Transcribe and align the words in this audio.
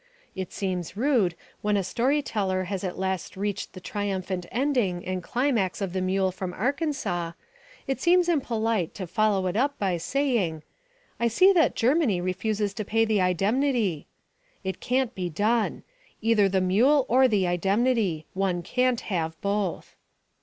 It 0.35 0.51
seems 0.51 0.97
rude, 0.97 1.35
when 1.61 1.77
a 1.77 1.83
story 1.83 2.23
teller 2.23 2.63
has 2.63 2.83
at 2.83 2.97
last 2.97 3.37
reached 3.37 3.73
the 3.73 3.79
triumphant 3.79 4.47
ending 4.51 5.05
and 5.05 5.21
climax 5.21 5.79
of 5.79 5.93
the 5.93 6.01
mule 6.01 6.31
from 6.31 6.53
Arkansas, 6.55 7.33
it 7.85 8.01
seems 8.01 8.27
impolite, 8.27 8.95
to 8.95 9.05
follow 9.05 9.45
it 9.45 9.55
up 9.55 9.77
by 9.77 9.97
saying, 9.97 10.63
"I 11.19 11.27
see 11.27 11.53
that 11.53 11.75
Germany 11.75 12.19
refuses 12.19 12.73
to 12.73 12.83
pay 12.83 13.05
the 13.05 13.19
indemnity." 13.19 14.07
It 14.63 14.79
can't 14.79 15.13
be 15.13 15.29
done. 15.29 15.83
Either 16.19 16.49
the 16.49 16.61
mule 16.61 17.05
or 17.07 17.27
the 17.27 17.45
indemnity 17.45 18.25
one 18.33 18.63
can't 18.63 19.01
have 19.01 19.39
both. 19.39 19.95